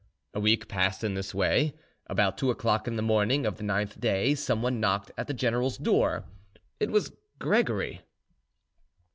[0.33, 1.75] A week passed in this way.
[2.07, 5.77] About two o'clock in the morning of the ninth day, someone knocked at the general's
[5.77, 6.23] door.
[6.79, 8.01] It was Gregory.